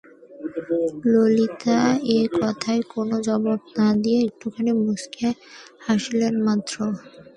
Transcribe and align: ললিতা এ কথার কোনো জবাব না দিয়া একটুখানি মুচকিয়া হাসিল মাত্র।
ললিতা 1.11 1.79
এ 2.09 2.19
কথার 2.37 2.79
কোনো 2.93 3.15
জবাব 3.27 3.59
না 3.77 3.87
দিয়া 4.01 4.19
একটুখানি 4.27 4.71
মুচকিয়া 4.81 5.31
হাসিল 5.85 6.21
মাত্র। 6.47 6.75